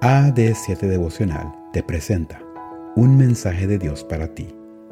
[0.00, 2.40] AD7 Devocional te presenta
[2.96, 4.48] Un mensaje de Dios para ti,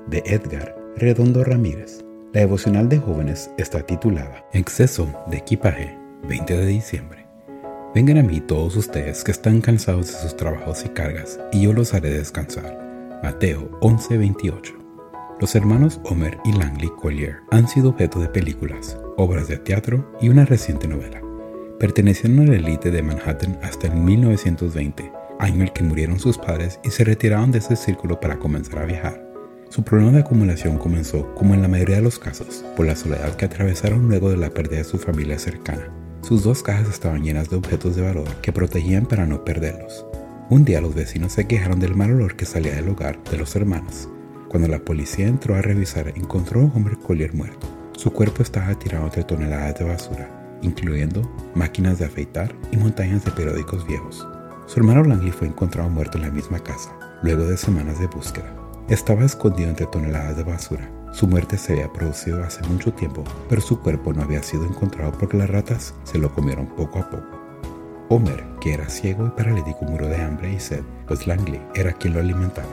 [0.07, 2.04] de Edgar Redondo Ramírez.
[2.34, 5.97] La devocional de jóvenes está titulada Exceso de equipaje,
[6.29, 7.26] 20 de diciembre.
[7.94, 11.72] Vengan a mí todos ustedes que están cansados de sus trabajos y cargas, y yo
[11.72, 12.79] los haré descansar.
[13.22, 14.75] Mateo 11:28.
[15.40, 20.29] Los hermanos Homer y Langley Collier han sido objeto de películas, obras de teatro y
[20.29, 21.22] una reciente novela.
[21.79, 26.36] Pertenecieron a la élite de Manhattan hasta el 1920, año en el que murieron sus
[26.36, 29.25] padres y se retiraron de ese círculo para comenzar a viajar.
[29.69, 33.36] Su problema de acumulación comenzó, como en la mayoría de los casos, por la soledad
[33.36, 35.92] que atravesaron luego de la pérdida de su familia cercana.
[36.22, 40.05] Sus dos cajas estaban llenas de objetos de valor que protegían para no perderlos.
[40.50, 43.55] Un día los vecinos se quejaron del mal olor que salía del hogar de los
[43.55, 44.08] hermanos.
[44.48, 47.69] Cuando la policía entró a revisar, encontró a un hombre Collier muerto.
[47.92, 51.22] Su cuerpo estaba tirado entre toneladas de basura incluyendo
[51.54, 54.26] máquinas de afeitar y montañas de periódicos viejos.
[54.66, 56.90] Su hermano Langley fue encontrado muerto en la misma casa,
[57.22, 58.55] luego de semanas de búsqueda.
[58.88, 60.91] Estaba escondido entre toneladas de basura.
[61.12, 65.12] Su muerte se había producido hace mucho tiempo, pero su cuerpo no había sido encontrado
[65.12, 67.38] porque las ratas se lo comieron poco a poco.
[68.11, 72.14] Homer, que era ciego y paralítico, murió de hambre y sed, pues Langley era quien
[72.14, 72.68] lo alimentaba.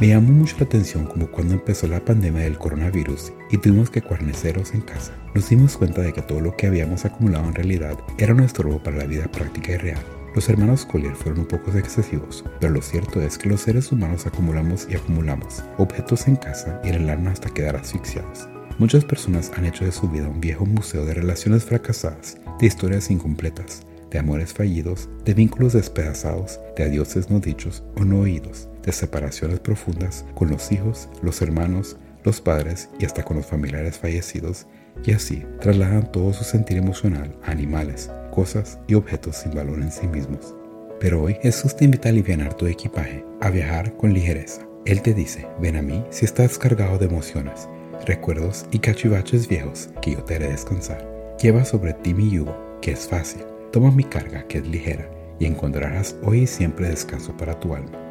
[0.00, 4.00] Me llamó mucho la atención como cuando empezó la pandemia del coronavirus y tuvimos que
[4.00, 5.12] cuarneceros en casa.
[5.34, 8.80] Nos dimos cuenta de que todo lo que habíamos acumulado en realidad era un estorbo
[8.80, 10.02] para la vida práctica y real.
[10.36, 14.24] Los hermanos Collier fueron un poco excesivos, pero lo cierto es que los seres humanos
[14.24, 18.48] acumulamos y acumulamos objetos en casa y en el alma hasta quedar asfixiados.
[18.78, 23.10] Muchas personas han hecho de su vida un viejo museo de relaciones fracasadas, de historias
[23.10, 23.82] incompletas,
[24.12, 29.60] de amores fallidos, de vínculos despedazados, de adioses no dichos o no oídos, de separaciones
[29.60, 34.66] profundas con los hijos, los hermanos, los padres y hasta con los familiares fallecidos,
[35.04, 39.92] y así trasladan todo su sentir emocional a animales, cosas y objetos sin valor en
[39.92, 40.54] sí mismos.
[40.98, 44.66] Pero hoy Jesús te invita a aliviar tu equipaje, a viajar con ligereza.
[44.86, 47.68] Él te dice, ven a mí si estás cargado de emociones,
[48.06, 51.36] recuerdos y cachivaches viejos que yo te haré descansar.
[51.40, 55.44] Lleva sobre ti mi yugo, que es fácil Toma mi carga que es ligera y
[55.44, 58.07] encontrarás hoy y siempre descanso para tu alma.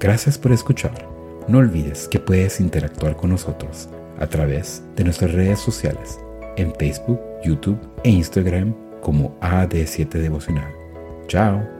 [0.00, 1.06] Gracias por escuchar.
[1.46, 3.88] No olvides que puedes interactuar con nosotros
[4.18, 6.18] a través de nuestras redes sociales
[6.56, 10.72] en Facebook, YouTube e Instagram como AD7 Devocional.
[11.28, 11.79] Chao.